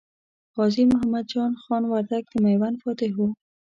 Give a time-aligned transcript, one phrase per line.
[0.55, 3.19] غازي محمد جان خان وردګ د میوند فاتح و.